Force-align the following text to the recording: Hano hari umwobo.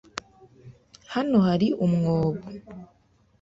Hano 1.13 1.37
hari 1.47 1.67
umwobo. 1.85 2.43